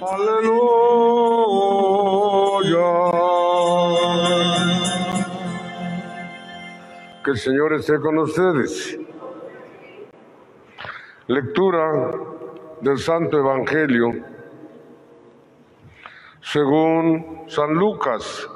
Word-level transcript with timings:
Aleluya. 0.00 1.54
Que 7.24 7.30
el 7.30 7.38
Señor 7.38 7.74
esté 7.74 8.00
con 8.00 8.18
ustedes. 8.18 8.98
Lectura 11.26 12.10
del 12.80 12.98
Santo 12.98 13.38
Evangelio 13.38 14.34
según 16.40 17.44
San 17.48 17.72
Lucas. 17.74 18.48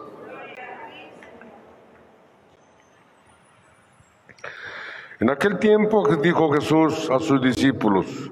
En 5.20 5.30
aquel 5.30 5.58
tiempo 5.58 6.06
dijo 6.16 6.52
Jesús 6.52 7.10
a 7.10 7.18
sus 7.18 7.40
discípulos, 7.42 8.30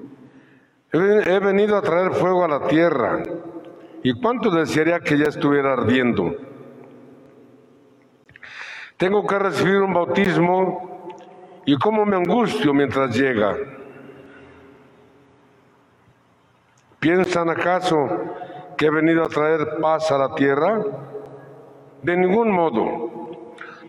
he 0.91 1.39
venido 1.39 1.77
a 1.77 1.81
traer 1.81 2.11
fuego 2.11 2.43
a 2.43 2.47
la 2.47 2.67
tierra, 2.67 3.23
y 4.03 4.19
cuánto 4.21 4.49
desearía 4.49 4.99
que 4.99 5.17
ya 5.17 5.25
estuviera 5.25 5.73
ardiendo. 5.73 6.33
Tengo 8.97 9.27
que 9.27 9.37
recibir 9.37 9.81
un 9.81 9.93
bautismo 9.93 11.09
y 11.65 11.77
cómo 11.77 12.05
me 12.05 12.15
angustio 12.15 12.73
mientras 12.73 13.15
llega. 13.15 13.55
¿Piensan 16.99 17.49
acaso 17.49 18.07
que 18.75 18.87
he 18.87 18.89
venido 18.89 19.23
a 19.23 19.27
traer 19.27 19.77
paz 19.79 20.11
a 20.11 20.17
la 20.17 20.33
tierra? 20.33 20.83
De 22.01 22.17
ningún 22.17 22.51
modo. 22.51 23.43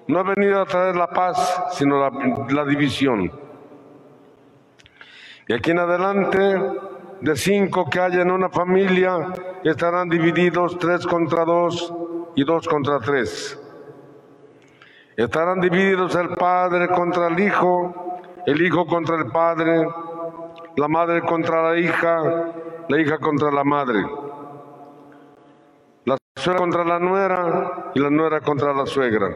No 0.08 0.20
he 0.20 0.34
venido 0.34 0.60
a 0.60 0.66
traer 0.66 0.96
la 0.96 1.08
paz, 1.08 1.64
sino 1.72 2.00
la, 2.00 2.10
la 2.50 2.64
división. 2.64 3.30
Y 5.48 5.54
aquí 5.54 5.70
en 5.70 5.78
adelante, 5.78 6.60
de 7.22 7.34
cinco 7.34 7.88
que 7.88 7.98
haya 7.98 8.20
en 8.20 8.30
una 8.30 8.50
familia, 8.50 9.32
estarán 9.64 10.10
divididos 10.10 10.78
tres 10.78 11.06
contra 11.06 11.46
dos 11.46 11.92
y 12.36 12.44
dos 12.44 12.68
contra 12.68 13.00
tres. 13.00 13.58
Estarán 15.16 15.60
divididos 15.60 16.14
el 16.16 16.28
padre 16.36 16.88
contra 16.88 17.28
el 17.28 17.40
hijo, 17.40 18.20
el 18.44 18.60
hijo 18.60 18.86
contra 18.86 19.16
el 19.16 19.32
padre, 19.32 19.88
la 20.76 20.86
madre 20.86 21.22
contra 21.22 21.70
la 21.70 21.78
hija, 21.78 22.52
la 22.86 23.00
hija 23.00 23.18
contra 23.18 23.50
la 23.50 23.64
madre, 23.64 24.06
la 26.04 26.18
suegra 26.36 26.60
contra 26.60 26.84
la 26.84 26.98
nuera 26.98 27.90
y 27.94 28.00
la 28.00 28.10
nuera 28.10 28.42
contra 28.42 28.74
la 28.74 28.84
suegra. 28.84 29.34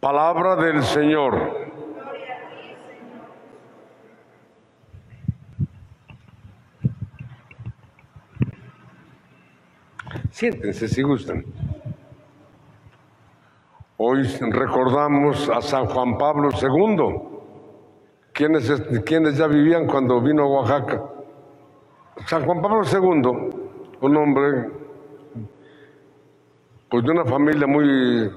Palabra 0.00 0.56
del 0.56 0.82
Señor. 0.82 1.83
Si 10.52 11.02
gustan. 11.02 11.42
Hoy 13.96 14.24
recordamos 14.50 15.48
a 15.48 15.62
San 15.62 15.86
Juan 15.86 16.18
Pablo 16.18 16.50
II, 16.50 17.14
quienes 18.34 19.38
ya 19.38 19.46
vivían 19.46 19.86
cuando 19.86 20.20
vino 20.20 20.42
a 20.42 20.46
Oaxaca. 20.46 21.02
San 22.26 22.44
Juan 22.44 22.60
Pablo 22.60 22.82
II, 22.82 23.22
un 24.02 24.16
hombre 24.18 24.70
pues 26.90 27.04
de 27.04 27.10
una 27.10 27.24
familia 27.24 27.66
muy 27.66 28.30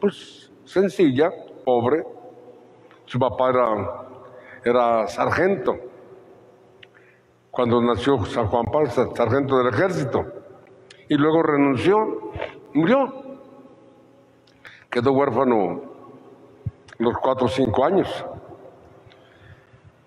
pues, 0.00 0.52
sencilla, 0.64 1.28
pobre. 1.64 2.04
Su 3.06 3.18
papá 3.18 3.50
era, 3.50 4.06
era 4.64 5.08
sargento. 5.08 5.76
Cuando 7.50 7.82
nació 7.82 8.24
San 8.26 8.46
Juan 8.46 8.66
Pablo, 8.66 8.88
sargento 8.90 9.58
del 9.58 9.74
ejército. 9.74 10.37
Y 11.08 11.14
luego 11.16 11.42
renunció, 11.42 12.32
murió. 12.74 13.12
Quedó 14.90 15.12
huérfano 15.12 15.82
los 16.98 17.16
cuatro 17.18 17.46
o 17.46 17.48
cinco 17.48 17.84
años. 17.84 18.24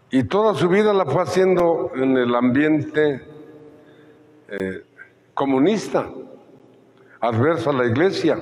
Y 0.09 0.24
toda 0.24 0.53
su 0.53 0.68
vida 0.68 0.94
la 0.94 1.06
fue 1.06 1.24
haciendo 1.24 1.92
en 1.96 2.18
el 2.18 2.36
ambiente 2.36 3.25
eh, 4.50 4.84
comunista, 5.34 6.09
adverso 7.22 7.70
a 7.70 7.74
la 7.74 7.86
iglesia. 7.86 8.38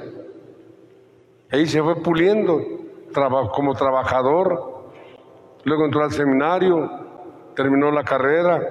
Ahí 1.51 1.67
se 1.67 1.81
fue 1.81 1.95
puliendo 1.95 2.59
como 3.53 3.73
trabajador, 3.75 4.91
luego 5.63 5.85
entró 5.85 6.03
al 6.03 6.11
seminario, 6.11 6.89
terminó 7.55 7.91
la 7.91 8.03
carrera, 8.03 8.61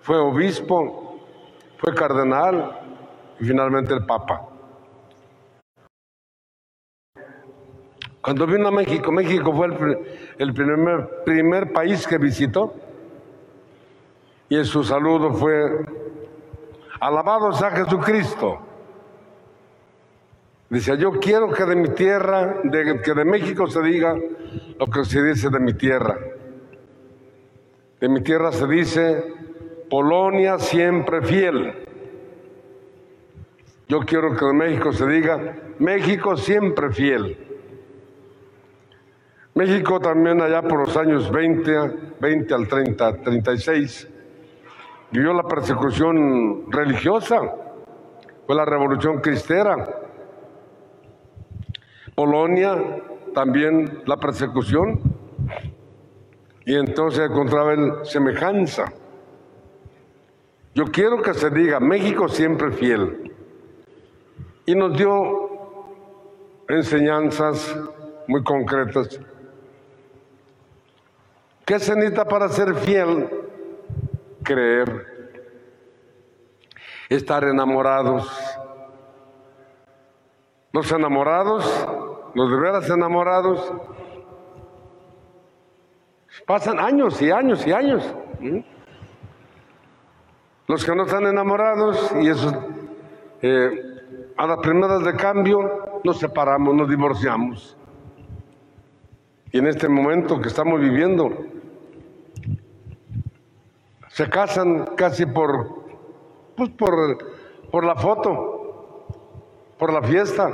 fue 0.00 0.18
obispo, 0.18 1.07
cardenal 1.94 2.80
y 3.40 3.44
finalmente 3.44 3.94
el 3.94 4.04
papa. 4.04 4.48
Cuando 8.20 8.46
vino 8.46 8.68
a 8.68 8.70
México, 8.70 9.10
México 9.10 9.52
fue 9.52 9.66
el, 9.66 9.98
el 10.38 10.54
primer, 10.54 11.22
primer 11.24 11.72
país 11.72 12.06
que 12.06 12.18
visitó 12.18 12.74
y 14.48 14.56
en 14.56 14.64
su 14.64 14.82
saludo 14.82 15.32
fue, 15.32 15.84
alabado 17.00 17.52
sea 17.52 17.70
Jesucristo. 17.70 18.58
Dice, 20.70 20.98
yo 20.98 21.12
quiero 21.12 21.50
que 21.50 21.64
de 21.64 21.76
mi 21.76 21.88
tierra, 21.90 22.60
de, 22.62 23.00
que 23.02 23.14
de 23.14 23.24
México 23.24 23.66
se 23.66 23.82
diga 23.82 24.14
lo 24.78 24.86
que 24.86 25.04
se 25.04 25.22
dice 25.22 25.48
de 25.48 25.60
mi 25.60 25.74
tierra. 25.74 26.18
De 28.00 28.08
mi 28.08 28.20
tierra 28.22 28.52
se 28.52 28.66
dice, 28.66 29.34
Polonia 29.90 30.58
siempre 30.58 31.22
fiel. 31.22 31.86
Yo 33.88 34.00
quiero 34.00 34.36
que 34.36 34.44
de 34.44 34.52
México 34.52 34.92
se 34.92 35.06
diga, 35.06 35.56
México 35.78 36.36
siempre 36.36 36.90
fiel. 36.92 37.48
México 39.54 39.98
también 39.98 40.40
allá 40.42 40.62
por 40.62 40.86
los 40.86 40.96
años 40.96 41.30
20, 41.32 42.16
20 42.20 42.54
al 42.54 42.68
30, 42.68 43.22
36, 43.22 44.08
vivió 45.10 45.32
la 45.32 45.42
persecución 45.42 46.70
religiosa, 46.70 47.40
fue 48.46 48.54
la 48.54 48.64
revolución 48.64 49.20
cristera. 49.20 49.88
Polonia 52.14 52.76
también 53.34 54.02
la 54.06 54.16
persecución 54.16 55.00
y 56.66 56.74
entonces 56.74 57.30
encontraba 57.30 57.72
en 57.72 58.04
semejanza. 58.04 58.92
Yo 60.78 60.84
quiero 60.84 61.20
que 61.20 61.34
se 61.34 61.50
diga, 61.50 61.80
México 61.80 62.28
siempre 62.28 62.70
fiel. 62.70 63.34
Y 64.64 64.76
nos 64.76 64.96
dio 64.96 65.50
enseñanzas 66.68 67.76
muy 68.28 68.44
concretas. 68.44 69.18
¿Qué 71.66 71.80
se 71.80 71.96
necesita 71.96 72.26
para 72.26 72.48
ser 72.48 72.76
fiel? 72.76 73.28
Creer. 74.44 75.42
Estar 77.08 77.42
enamorados. 77.42 78.30
Los 80.70 80.92
enamorados, 80.92 81.88
los 82.34 82.50
de 82.52 82.56
veras 82.56 82.88
enamorados, 82.88 83.72
pasan 86.46 86.78
años 86.78 87.20
y 87.20 87.32
años 87.32 87.66
y 87.66 87.72
años. 87.72 88.14
Los 90.68 90.84
que 90.84 90.94
no 90.94 91.04
están 91.04 91.24
enamorados 91.24 92.12
y 92.20 92.28
eso, 92.28 92.52
eh, 93.40 93.70
a 94.36 94.46
las 94.46 94.58
primeras 94.58 95.02
de 95.02 95.16
cambio 95.16 96.00
nos 96.04 96.18
separamos, 96.18 96.74
nos 96.74 96.90
divorciamos. 96.90 97.74
Y 99.50 99.58
en 99.60 99.66
este 99.66 99.88
momento 99.88 100.38
que 100.42 100.48
estamos 100.48 100.78
viviendo, 100.78 101.30
se 104.08 104.28
casan 104.28 104.90
casi 104.94 105.24
por, 105.24 105.84
pues 106.54 106.68
por, 106.68 107.16
por 107.70 107.84
la 107.84 107.96
foto, 107.96 109.06
por 109.78 109.90
la 109.90 110.02
fiesta, 110.02 110.52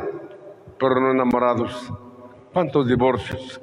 pero 0.78 1.00
no 1.00 1.10
enamorados. 1.10 1.92
¿Cuántos 2.52 2.86
divorcios? 2.86 3.60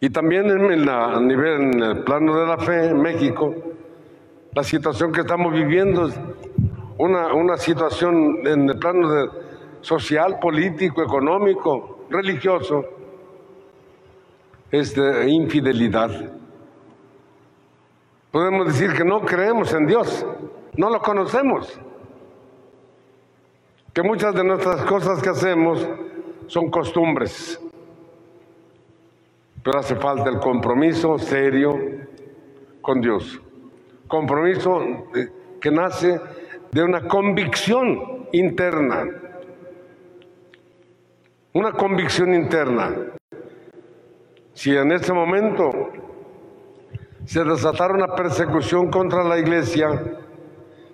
Y 0.00 0.10
también 0.10 0.48
en 0.48 0.86
la, 0.86 1.16
a 1.16 1.20
nivel, 1.20 1.74
en 1.74 1.82
el 1.82 2.04
plano 2.04 2.36
de 2.36 2.46
la 2.46 2.58
fe 2.58 2.86
en 2.86 3.02
México, 3.02 3.52
la 4.54 4.62
situación 4.62 5.12
que 5.12 5.22
estamos 5.22 5.52
viviendo 5.52 6.06
es 6.06 6.14
una, 6.96 7.56
situación 7.56 8.46
en 8.46 8.68
el 8.68 8.78
plano 8.78 9.08
social, 9.80 10.38
político, 10.38 11.02
económico, 11.02 12.06
religioso, 12.08 12.84
es 14.70 14.94
de 14.94 15.28
infidelidad. 15.28 16.10
Podemos 18.30 18.66
decir 18.66 18.92
que 18.92 19.04
no 19.04 19.22
creemos 19.22 19.72
en 19.72 19.86
Dios, 19.86 20.24
no 20.76 20.88
lo 20.88 21.00
conocemos. 21.00 21.80
Que 23.92 24.02
muchas 24.02 24.34
de 24.34 24.44
nuestras 24.44 24.84
cosas 24.84 25.22
que 25.22 25.30
hacemos 25.30 25.86
son 26.46 26.70
costumbres. 26.70 27.60
Pero 29.62 29.78
hace 29.78 29.96
falta 29.96 30.30
el 30.30 30.38
compromiso 30.38 31.18
serio 31.18 31.76
con 32.80 33.00
Dios. 33.00 33.40
Compromiso 34.08 34.80
que 35.60 35.70
nace 35.70 36.20
de 36.70 36.82
una 36.82 37.06
convicción 37.06 38.26
interna. 38.32 39.06
Una 41.52 41.72
convicción 41.72 42.34
interna. 42.34 42.94
Si 44.52 44.74
en 44.76 44.92
este 44.92 45.12
momento 45.12 45.70
se 47.24 47.42
desatara 47.44 47.94
una 47.94 48.14
persecución 48.14 48.90
contra 48.90 49.24
la 49.24 49.38
iglesia, 49.38 49.88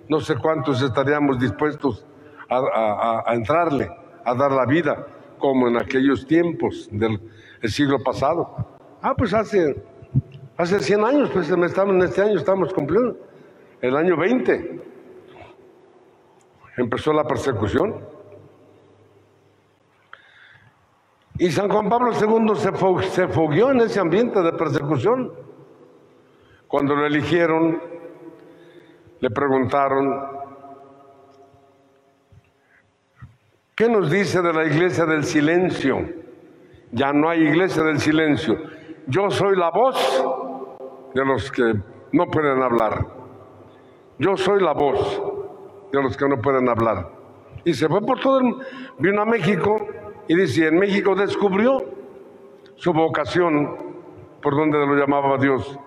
no 0.07 0.19
sé 0.19 0.35
cuántos 0.35 0.81
estaríamos 0.81 1.39
dispuestos 1.39 2.05
a, 2.49 3.23
entrarle, 3.33 3.89
a 4.23 4.35
dar 4.35 4.51
la 4.51 4.65
vida, 4.65 5.07
como 5.37 5.67
en 5.67 5.77
aquellos 5.77 6.27
tiempos 6.27 6.89
del 6.91 7.19
siglo 7.63 8.01
pasado. 8.03 8.79
Ah, 9.01 9.13
pues 9.17 9.33
hace, 9.33 9.83
hace 10.61 10.79
100 10.79 11.03
años, 11.03 11.29
pues 11.31 11.49
estamos, 11.49 11.95
en 11.95 12.01
este 12.03 12.21
año 12.21 12.37
estamos 12.37 12.73
cumpliendo, 12.73 13.17
el 13.81 13.95
año 13.95 14.15
20, 14.15 14.81
empezó 16.77 17.11
la 17.13 17.23
persecución. 17.23 17.95
Y 21.39 21.49
San 21.49 21.69
Juan 21.69 21.89
Pablo 21.89 22.11
II 22.11 22.55
se, 22.55 23.09
se 23.09 23.27
fogueó 23.27 23.71
en 23.71 23.81
ese 23.81 23.99
ambiente 23.99 24.39
de 24.41 24.51
persecución. 24.53 25.33
Cuando 26.67 26.95
lo 26.95 27.07
eligieron, 27.07 27.81
le 29.19 29.29
preguntaron, 29.31 30.27
¿qué 33.75 33.89
nos 33.89 34.11
dice 34.11 34.41
de 34.41 34.53
la 34.53 34.65
iglesia 34.65 35.05
del 35.05 35.23
silencio? 35.23 36.07
Ya 36.91 37.11
no 37.11 37.29
hay 37.29 37.41
iglesia 37.41 37.81
del 37.83 37.99
silencio. 37.99 38.57
Yo 39.07 39.31
soy 39.31 39.57
la 39.57 39.71
voz 39.71 39.97
de 41.13 41.25
los 41.25 41.51
que 41.51 41.75
no 42.11 42.27
pueden 42.27 42.61
hablar. 42.61 43.07
Yo 44.17 44.37
soy 44.37 44.61
la 44.61 44.73
voz 44.73 45.21
de 45.91 46.01
los 46.01 46.15
que 46.15 46.27
no 46.27 46.39
pueden 46.41 46.69
hablar. 46.69 47.09
Y 47.63 47.73
se 47.73 47.87
fue 47.87 48.01
por 48.01 48.19
todo 48.19 48.39
el 48.39 48.55
vino 48.97 49.21
a 49.21 49.25
México 49.25 49.77
y 50.27 50.35
dice, 50.35 50.67
en 50.67 50.79
México 50.79 51.15
descubrió 51.15 51.83
su 52.75 52.93
vocación, 52.93 53.77
por 54.41 54.55
donde 54.55 54.77
lo 54.79 54.95
llamaba 54.95 55.37
Dios, 55.37 55.77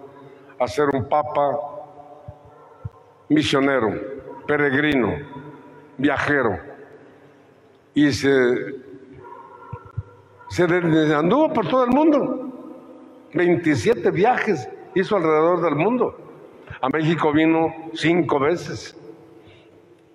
a 0.59 0.69
ser 0.69 0.89
un 0.93 1.09
papa 1.09 1.59
misionero, 3.29 3.93
peregrino, 4.47 5.13
viajero. 5.99 6.59
Y 7.95 8.13
se, 8.13 8.31
se 10.49 10.65
anduvo 11.15 11.53
por 11.53 11.69
todo 11.69 11.85
el 11.85 11.91
mundo. 11.91 12.41
27 13.33 14.11
viajes 14.13 14.69
hizo 14.95 15.17
alrededor 15.17 15.63
del 15.63 15.77
mundo. 15.77 16.17
A 16.81 16.89
México 16.89 17.33
vino 17.33 17.73
cinco 17.95 18.39
veces 18.39 18.97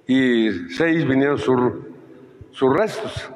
y 0.07 0.69
seis 0.69 1.07
vinieron 1.07 1.37
sus 1.37 2.77
restos. 2.77 3.31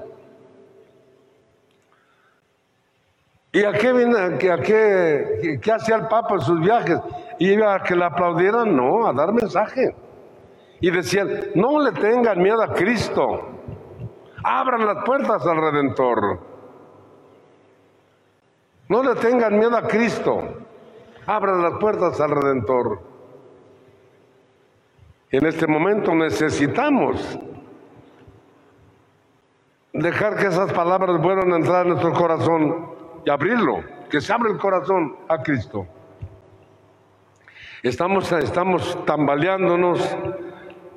¿Y 3.56 3.63
a 3.63 3.72
qué, 3.72 3.94
viene, 3.94 4.18
a 4.19 4.38
qué, 4.38 5.60
qué, 5.62 5.72
hacía 5.72 5.98
el 5.98 6.07
Papa 6.07 6.34
en 6.34 6.42
sus 6.42 6.60
viajes? 6.60 7.00
¿Iba 7.38 7.75
a 7.75 7.84
que 7.84 7.96
le 7.96 8.04
aplaudieran? 8.04 8.75
No, 8.75 9.06
a 9.06 9.13
dar 9.13 9.31
mensaje. 9.31 9.96
Y 10.81 10.89
decían, 10.89 11.30
no 11.54 11.80
le 11.80 11.92
tengan 11.92 12.42
miedo 12.42 12.63
a 12.63 12.74
Cristo. 12.74 13.50
Abran 14.44 14.88
las 14.88 15.06
puertas 15.06 15.46
al 15.46 15.57
Redentor. 15.57 16.39
No 18.89 19.04
le 19.04 19.13
tengan 19.22 19.57
miedo 19.60 19.78
a 19.78 19.88
Cristo. 19.88 20.44
Abran 21.25 21.62
las 21.62 21.74
puertas 21.80 22.20
al 22.20 22.31
Redentor. 22.31 23.02
En 25.31 25.46
este 25.46 25.68
momento 25.68 26.14
necesitamos 26.14 27.40
dejar 29.94 30.36
que 30.36 30.48
esas 30.48 30.72
palabras 30.74 31.22
vuelvan 31.22 31.54
a 31.54 31.58
entrar 31.58 31.86
en 31.86 31.94
nuestro 31.94 32.14
corazón 32.14 32.88
y 33.25 33.30
abrirlo, 33.30 33.84
que 34.10 34.20
se 34.20 34.34
abra 34.34 34.52
el 34.52 34.58
corazón 34.58 35.16
a 35.30 35.42
Cristo. 35.42 35.88
Estamos, 37.81 38.31
estamos 38.31 39.06
tambaleándonos, 39.06 40.18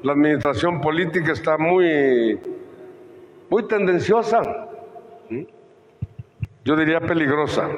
la 0.02 0.12
administración 0.12 0.81
política 0.81 1.32
está 1.32 1.56
muy, 1.56 2.40
muy 3.49 3.67
tendenciosa, 3.67 4.43
yo 6.64 6.76
diría 6.76 7.00
peligrosa. 7.00 7.69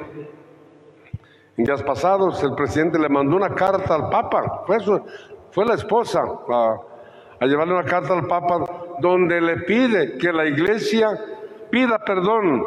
Días 1.59 1.83
pasados 1.83 2.41
el 2.41 2.53
presidente 2.53 2.97
le 2.97 3.09
mandó 3.09 3.35
una 3.35 3.53
carta 3.53 3.93
al 3.93 4.09
Papa, 4.09 4.63
fue, 4.65 4.77
fue 5.51 5.65
la 5.65 5.73
esposa 5.73 6.23
a, 6.47 7.45
llevarle 7.45 7.73
una 7.73 7.83
carta 7.83 8.13
al 8.13 8.27
Papa 8.27 8.65
donde 9.01 9.41
le 9.41 9.57
pide 9.63 10.17
que 10.17 10.31
la 10.31 10.45
iglesia 10.45 11.09
pida 11.69 11.99
perdón 11.99 12.63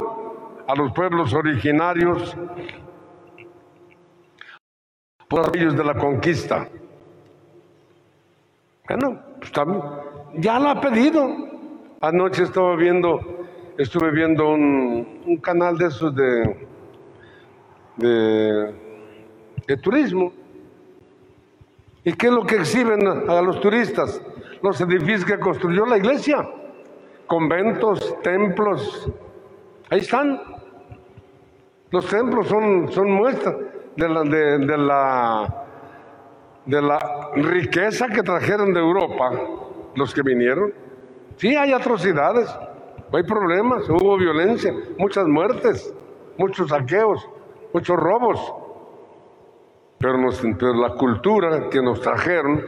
a 0.69 0.75
los 0.75 0.93
pueblos 0.93 1.33
originarios 1.33 2.37
por 5.27 5.57
ellos 5.57 5.75
de 5.75 5.85
la 5.85 5.95
conquista. 5.95 6.69
Bueno, 8.87 9.23
pues 9.39 9.53
ya 10.35 10.61
lo 10.61 10.69
ha 10.69 10.81
pedido. 10.83 11.35
Anoche 12.03 12.43
estaba 12.43 12.77
viendo, 12.77 13.19
estuve 13.79 14.11
viendo 14.11 14.51
un, 14.51 15.41
canal 15.43 15.79
de 15.79 15.87
esos 15.87 16.15
de, 16.15 16.72
de, 17.97 18.75
de 19.67 19.77
turismo. 19.77 20.33
¿Y 22.05 22.13
qué 22.15 22.27
es 22.27 22.33
lo 22.33 22.45
que 22.45 22.57
exhiben 22.57 23.07
a 23.07 23.41
los 23.43 23.61
turistas? 23.61 24.21
Los 24.63 24.81
edificios 24.81 25.25
que 25.25 25.39
construyó 25.39 25.87
la 25.87 25.99
iglesia, 25.99 26.49
conventos, 27.27 28.21
templos, 28.23 29.09
ahí 29.91 30.01
están. 30.01 30.41
Los 31.91 32.07
templos 32.07 32.49
son, 32.49 32.91
son 32.91 33.11
muestras 33.11 33.55
de 33.97 34.09
la, 34.09 34.23
de, 34.23 34.79
la, 34.79 35.65
de 36.65 36.83
la 36.83 37.31
riqueza 37.35 38.09
que 38.09 38.23
trajeron 38.23 38.73
de 38.73 38.81
Europa 38.81 39.31
los 39.95 40.15
que 40.15 40.23
vinieron. 40.23 40.73
Sí, 41.37 41.55
hay 41.55 41.73
atrocidades, 41.73 42.49
hay 43.13 43.23
problemas, 43.25 43.89
hubo 43.89 44.17
violencia, 44.17 44.73
muchas 44.99 45.27
muertes, 45.27 45.95
muchos 46.39 46.71
saqueos, 46.71 47.29
muchos 47.73 47.97
robos. 47.97 48.55
Pero, 49.99 50.19
pero 50.59 50.75
la 50.75 50.95
cultura 50.95 51.69
que 51.71 51.81
nos 51.81 52.01
trajeron 52.01 52.65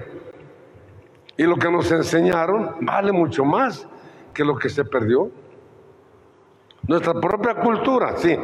y 1.36 1.42
lo 1.44 1.56
que 1.56 1.70
nos 1.70 1.90
enseñaron 1.90 2.76
vale 2.80 3.12
mucho 3.12 3.44
más 3.44 3.88
que 4.32 4.44
lo 4.44 4.56
que 4.56 4.68
se 4.68 4.84
perdió. 4.84 5.30
Nuestra 6.86 7.14
propia 7.14 7.54
cultura, 7.54 8.16
sí, 8.16 8.38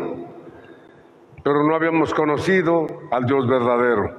pero 1.42 1.62
no 1.62 1.74
habíamos 1.74 2.12
conocido 2.14 2.86
al 3.10 3.26
Dios 3.26 3.46
verdadero. 3.46 4.16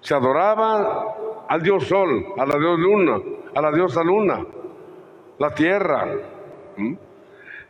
Se 0.00 0.14
adoraba 0.14 1.14
al 1.48 1.62
Dios 1.62 1.86
Sol, 1.86 2.26
a 2.36 2.46
la 2.46 2.58
Dios 2.58 2.78
Luna, 2.78 3.18
a 3.54 3.60
la 3.60 3.70
diosa 3.70 4.02
Luna, 4.02 4.44
la 5.38 5.54
tierra. 5.54 6.06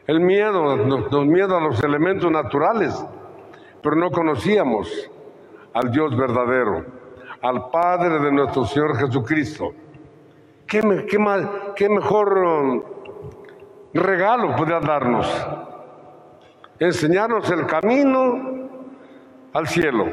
El 0.06 0.20
miedo, 0.20 0.76
nos 0.76 1.26
miedo 1.26 1.56
a 1.56 1.61
los 1.61 1.82
elementos 1.82 2.30
naturales, 2.30 3.06
pero 3.84 3.96
no 3.96 4.10
conocíamos 4.10 4.88
al 5.74 5.92
Dios 5.92 6.16
verdadero, 6.16 6.86
al 7.42 7.70
Padre 7.70 8.18
de 8.18 8.32
nuestro 8.32 8.64
Señor 8.64 8.96
Jesucristo. 8.96 9.72
¿Qué, 10.66 10.82
mejor 11.88 12.38
um, 12.38 12.82
regalo 13.92 14.56
podía 14.56 14.80
darnos? 14.80 15.28
enseñarnos 16.78 17.48
el 17.50 17.66
camino 17.66 18.68
al 19.52 19.66
cielo, 19.68 20.06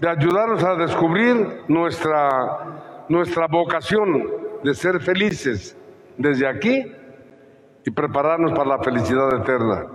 de 0.00 0.08
ayudarnos 0.08 0.64
a 0.64 0.74
descubrir 0.74 1.62
nuestra, 1.68 3.04
nuestra 3.08 3.46
vocación 3.46 4.24
de 4.64 4.74
ser 4.74 5.00
felices 5.00 5.76
desde 6.16 6.48
aquí 6.48 6.84
y 7.84 7.90
prepararnos 7.90 8.52
para 8.52 8.76
la 8.76 8.78
felicidad 8.82 9.32
eterna. 9.40 9.86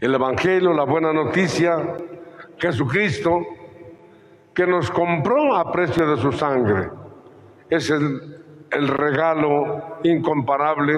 El 0.00 0.14
Evangelio, 0.14 0.72
la 0.72 0.84
buena 0.84 1.12
noticia, 1.12 1.76
Jesucristo, 2.56 3.38
que 4.54 4.66
nos 4.66 4.90
compró 4.90 5.54
a 5.54 5.70
precio 5.70 6.08
de 6.08 6.16
su 6.16 6.32
sangre, 6.32 6.88
es 7.68 7.90
el, 7.90 8.42
el 8.70 8.88
regalo 8.88 9.98
incomparable 10.02 10.96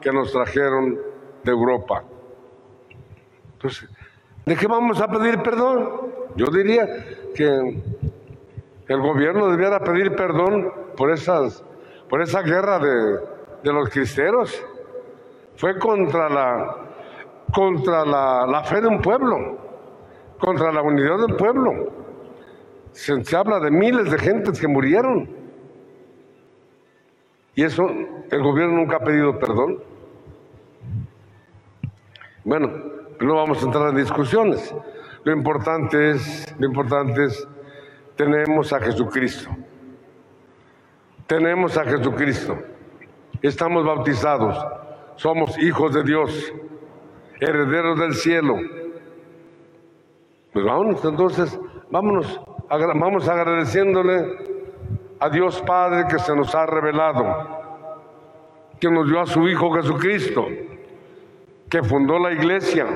que 0.00 0.10
nos 0.10 0.32
trajeron 0.32 0.98
de 1.44 1.50
Europa. 1.52 2.02
Entonces, 3.52 3.90
¿de 4.46 4.56
qué 4.56 4.66
vamos 4.66 4.98
a 5.02 5.08
pedir 5.08 5.42
perdón? 5.42 6.10
Yo 6.34 6.46
diría 6.46 6.86
que 7.34 7.82
el 8.88 9.00
gobierno 9.00 9.48
debiera 9.48 9.80
pedir 9.80 10.16
perdón 10.16 10.72
por, 10.96 11.10
esas, 11.10 11.62
por 12.08 12.22
esa 12.22 12.40
guerra 12.40 12.78
de, 12.78 13.18
de 13.62 13.72
los 13.74 13.90
cristeros. 13.90 14.64
Fue 15.56 15.78
contra 15.78 16.30
la, 16.30 16.87
contra 17.52 18.04
la, 18.04 18.62
fe 18.64 18.80
de 18.80 18.88
un 18.88 19.00
pueblo. 19.00 19.58
contra 20.38 20.72
la 20.72 20.82
unidad 20.82 21.18
del 21.26 21.36
pueblo. 21.36 21.92
Se, 22.92 23.22
se 23.24 23.36
habla 23.36 23.60
de 23.60 23.70
miles 23.70 24.10
de 24.10 24.18
gentes 24.18 24.60
que 24.60 24.68
murieron. 24.68 25.28
Y 27.54 27.64
eso 27.64 27.88
el 28.30 28.42
gobierno 28.42 28.76
nunca 28.76 28.96
ha 28.96 29.00
pedido 29.00 29.38
perdón. 29.38 29.82
Bueno, 32.44 32.70
no 33.20 33.34
vamos 33.34 33.62
a 33.62 33.66
entrar 33.66 33.88
en 33.90 33.96
discusiones. 33.96 34.74
Lo 35.24 35.32
importante 35.32 36.10
es, 36.10 36.54
lo 36.58 36.66
importante 36.66 37.24
es, 37.24 37.46
tenemos 38.16 38.72
a 38.72 38.80
Jesucristo. 38.80 39.50
Tenemos 41.26 41.76
a 41.76 41.84
Jesucristo. 41.84 42.56
Estamos 43.42 43.84
bautizados. 43.84 44.56
Somos 45.16 45.58
hijos 45.58 45.92
de 45.92 46.04
Dios, 46.04 46.52
herederos 47.40 47.98
del 47.98 48.14
cielo. 48.14 48.56
Pues 50.52 50.64
vámonos, 50.64 51.04
entonces, 51.04 51.60
vámonos, 51.90 52.40
vamos 52.68 53.28
agradeciéndole 53.28 54.58
a 55.20 55.28
Dios 55.28 55.62
Padre 55.62 56.06
que 56.08 56.18
se 56.18 56.34
nos 56.34 56.54
ha 56.54 56.66
revelado, 56.66 57.24
que 58.80 58.90
nos 58.90 59.08
dio 59.08 59.20
a 59.20 59.26
su 59.26 59.46
Hijo 59.48 59.70
Jesucristo, 59.72 60.46
que 61.68 61.82
fundó 61.82 62.18
la 62.18 62.32
iglesia, 62.32 62.86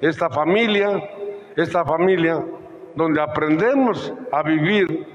esta 0.00 0.28
familia, 0.30 0.88
esta 1.56 1.84
familia 1.84 2.44
donde 2.94 3.20
aprendemos 3.20 4.12
a 4.32 4.42
vivir 4.42 5.06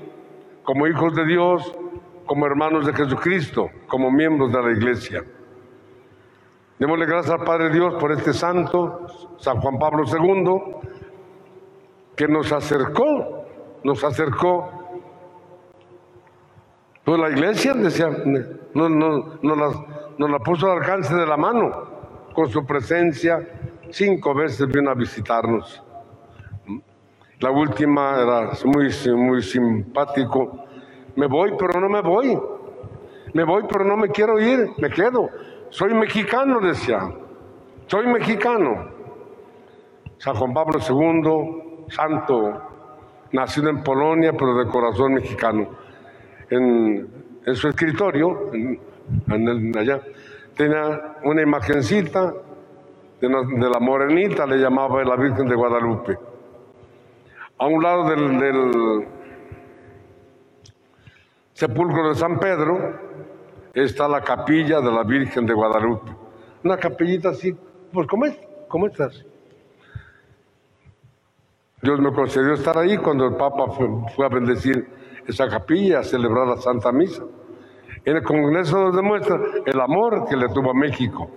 como 0.64 0.88
hijos 0.88 1.16
de 1.16 1.26
Dios, 1.26 1.76
como 2.26 2.46
hermanos 2.46 2.86
de 2.86 2.94
Jesucristo, 2.94 3.70
como 3.88 4.12
miembros 4.12 4.52
de 4.52 4.62
la 4.62 4.72
iglesia. 4.72 5.24
Démosle 6.78 7.06
gracias 7.06 7.40
al 7.40 7.46
Padre 7.46 7.70
Dios 7.70 7.94
por 7.96 8.12
este 8.12 8.34
santo, 8.34 9.08
San 9.38 9.62
Juan 9.62 9.80
Pablo 9.80 10.04
II, 10.04 10.92
que 12.18 12.28
nos 12.28 12.52
acercó, 12.52 13.46
nos 13.84 14.04
acercó. 14.04 14.70
Pues 17.06 17.20
la 17.20 17.30
iglesia 17.30 17.74
decía, 17.76 18.10
no, 18.74 18.90
no, 18.90 19.38
no, 19.42 19.56
nos 20.18 20.30
la 20.30 20.40
puso 20.40 20.70
al 20.70 20.80
alcance 20.80 21.16
de 21.16 21.26
la 21.26 21.38
mano, 21.38 21.72
con 22.34 22.50
su 22.50 22.66
presencia, 22.66 23.40
cinco 23.92 24.34
veces 24.34 24.68
vino 24.68 24.92
a 24.92 24.96
visitarnos. 24.96 25.82
La 27.40 27.52
última 27.52 28.22
era 28.22 28.52
muy, 28.66 28.90
muy 29.16 29.42
simpático. 29.42 30.66
Me 31.16 31.28
voy, 31.28 31.54
pero 31.58 31.80
no 31.80 31.88
me 31.88 32.02
voy. 32.02 32.38
Me 33.34 33.44
voy, 33.46 33.64
pero 33.70 33.86
no 33.86 33.96
me 33.96 34.10
quiero 34.10 34.40
ir, 34.42 34.72
me 34.78 34.90
quedo. 34.90 35.30
Soy 35.70 35.94
mexicano, 35.94 36.60
decía. 36.60 37.00
Soy 37.88 38.08
mexicano. 38.08 38.90
San 40.18 40.36
Juan 40.36 40.54
Pablo 40.54 40.80
II, 40.80 41.86
santo, 41.90 42.62
nacido 43.32 43.70
en 43.70 43.84
Polonia, 43.84 44.32
pero 44.34 44.56
de 44.56 44.68
corazón 44.68 45.14
mexicano. 45.14 45.68
En, 46.50 47.26
su 47.54 47.68
escritorio, 47.68 48.52
allá, 49.76 50.02
tenía 50.56 51.18
una 51.24 51.42
imagencita 51.44 52.34
de, 53.22 53.30
la 53.30 53.80
morenita, 53.80 54.46
le 54.48 54.58
llamaba 54.58 55.04
la 55.04 55.16
Virgen 55.16 55.48
de 55.48 55.56
Guadalupe. 55.56 56.18
A 57.58 57.68
un 57.68 57.84
lado 57.84 58.10
del 58.10 59.08
sepulcro 61.54 62.10
de 62.10 62.16
San 62.16 62.40
Pedro, 62.40 63.05
está 63.84 64.08
la 64.08 64.22
capilla 64.22 64.80
de 64.80 64.92
la 64.92 65.04
Virgen 65.04 65.46
de 65.46 65.54
Guadalupe. 65.54 66.12
Una 66.64 66.78
capillita 66.78 67.30
así, 67.30 67.56
pues 67.92 68.08
¿cómo, 68.08 68.26
es? 68.26 68.40
¿Cómo 68.70 68.88
estás? 68.88 69.26
Dios 71.82 72.00
me 72.00 72.12
concedió 72.14 72.54
estar 72.54 72.78
ahí 72.78 72.98
cuando 72.98 73.28
el 73.28 73.36
Papa 73.36 73.68
fue, 74.16 74.26
a 74.26 74.30
bendecir 74.30 74.88
esa 75.28 75.50
capilla, 75.50 76.00
a 76.00 76.04
celebrar 76.04 76.48
la 76.48 76.58
Santa 76.58 76.92
Misa. 76.92 77.24
En 78.06 78.18
el 78.18 78.24
Congreso 78.24 78.78
nos 78.78 78.96
demuestra 78.96 79.40
el 79.66 79.80
amor 79.80 80.26
que 80.28 80.38
le 80.38 80.48
tuvo 80.50 80.72
a 80.72 80.74
México. 80.74 81.30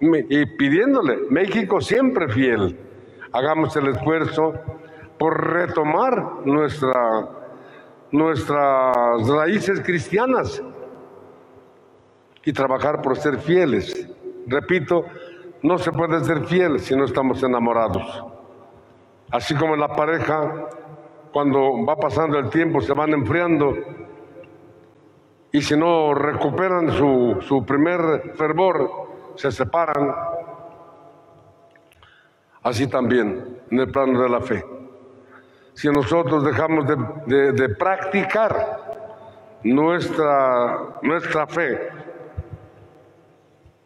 Y 0.00 0.46
pidiéndole, 0.58 1.18
México 1.30 1.80
siempre 1.80 2.28
fiel, 2.28 2.78
hagamos 3.32 3.74
el 3.76 3.88
esfuerzo 3.88 4.52
por 5.18 5.52
retomar 5.52 6.44
nuestra, 6.44 7.28
nuestras 8.12 9.28
raíces 9.28 9.80
cristianas 9.80 10.62
y 12.46 12.52
trabajar 12.52 13.02
por 13.02 13.16
ser 13.16 13.38
fieles. 13.38 14.08
Repito, 14.46 15.04
no 15.62 15.78
se 15.78 15.90
puede 15.90 16.24
ser 16.24 16.46
fiel 16.46 16.78
si 16.78 16.94
no 16.94 17.04
estamos 17.04 17.42
enamorados. 17.42 18.24
Así 19.32 19.54
como 19.56 19.74
en 19.74 19.80
la 19.80 19.88
pareja, 19.88 20.68
cuando 21.32 21.84
va 21.84 21.96
pasando 21.96 22.38
el 22.38 22.48
tiempo, 22.48 22.80
se 22.80 22.94
van 22.94 23.12
enfriando 23.12 23.74
y 25.50 25.60
si 25.60 25.76
no 25.76 26.14
recuperan 26.14 26.92
su, 26.92 27.38
su 27.40 27.66
primer 27.66 28.34
fervor, 28.36 28.90
se 29.34 29.50
separan. 29.50 30.14
Así 32.62 32.86
también 32.86 33.58
en 33.70 33.80
el 33.80 33.90
plano 33.90 34.22
de 34.22 34.28
la 34.28 34.40
fe. 34.40 34.64
Si 35.74 35.88
nosotros 35.88 36.44
dejamos 36.44 36.86
de, 37.26 37.52
de 37.52 37.68
practicar 37.70 39.58
nuestra, 39.64 41.00
nuestra 41.02 41.46
fe, 41.48 41.90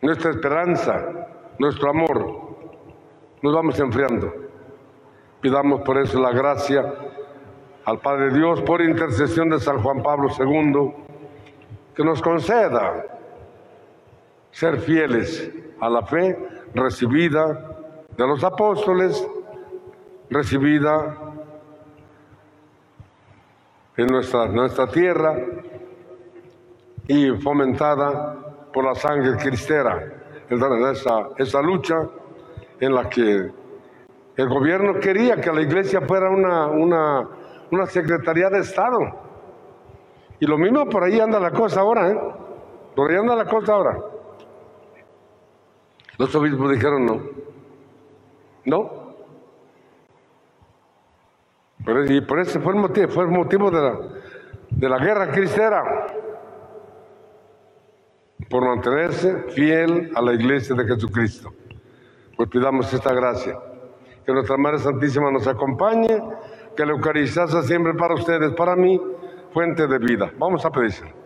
nuestra 0.03 0.31
esperanza, 0.31 1.29
nuestro 1.59 1.91
amor, 1.91 2.41
nos 3.43 3.55
vamos 3.55 3.79
enfriando. 3.79 4.33
Pidamos 5.41 5.83
por 5.83 5.99
eso 5.99 6.21
la 6.21 6.33
gracia 6.33 6.93
al 7.85 7.99
Padre 7.99 8.33
Dios 8.33 8.61
por 8.63 8.83
intercesión 8.83 9.49
de 9.49 9.59
San 9.59 9.83
Juan 9.83 10.03
Pablo 10.03 10.29
II, 10.39 10.93
que 11.95 12.05
nos 12.05 12.21
conceda 12.21 13.19
ser 14.51 14.79
fieles 14.81 15.51
a 15.81 15.89
la 15.89 16.03
fe 16.03 16.39
recibida 16.75 17.71
de 18.17 18.27
los 18.27 18.45
apóstoles, 18.45 19.27
recibida 20.29 21.17
en 23.97 24.07
nuestra, 24.07 24.47
nuestra 24.47 24.87
tierra 24.87 25.37
y 27.09 27.31
fomentada 27.31 28.50
por 28.73 28.85
la 28.85 28.95
sangre 28.95 29.37
cristera, 29.37 30.03
esa, 30.49 31.29
esa 31.37 31.63
lucha 31.63 32.09
en 32.79 32.95
la 32.95 33.09
que 33.09 33.51
el 34.37 34.49
gobierno 34.49 34.99
quería 35.01 35.41
que 35.41 35.53
la 35.53 35.61
iglesia 35.61 36.01
fuera 36.03 36.31
una, 36.31 36.67
una, 36.67 37.29
una 37.71 37.87
secretaría 37.87 38.49
de 38.49 38.61
Estado. 38.61 38.99
Y 40.39 40.47
lo 40.47 40.57
mismo 40.57 40.89
por 40.89 41.05
ahí 41.05 41.21
anda 41.21 41.39
la 41.39 41.51
cosa 41.51 41.81
ahora, 41.81 42.11
¿eh? 42.11 42.19
Por 42.97 43.11
ahí 43.11 43.17
anda 43.17 43.37
la 43.37 43.45
cosa 43.45 43.75
ahora. 43.75 43.99
Los 46.17 46.35
obispos 46.35 46.71
dijeron 46.71 47.07
no. 47.07 47.21
No. 48.65 49.01
y 52.09 52.21
por 52.21 52.39
ese 52.41 52.61
fue 52.61 52.75
el 52.75 52.79
motivo, 52.79 53.09
fue 53.09 53.25
el 53.25 53.31
motivo 53.31 53.71
de 53.71 53.81
la, 53.81 53.99
de 54.71 54.89
la 54.89 54.99
guerra 54.99 55.31
cristera 55.31 56.07
por 58.51 58.67
mantenerse 58.67 59.45
fiel 59.55 60.11
a 60.15 60.21
la 60.21 60.35
iglesia 60.35 60.75
de 60.75 60.85
Jesucristo. 60.85 61.55
Pues 62.37 62.49
pidamos 62.51 62.93
esta 62.93 63.15
gracia. 63.15 63.57
Que 64.27 64.33
nuestra 64.33 64.57
Madre 64.57 64.81
Santísima 64.81 65.31
nos 65.31 65.47
acompañe, 65.47 66.21
que 66.77 66.85
la 66.85 66.93
Eucaristía 66.93 67.47
sea 67.47 67.63
siempre 67.63 67.95
para 67.95 68.15
ustedes, 68.15 68.53
para 68.55 68.75
mí, 68.75 69.01
fuente 69.53 69.87
de 69.87 69.99
vida. 69.99 70.33
Vamos 70.37 70.65
a 70.65 70.71
pedirse. 70.71 71.20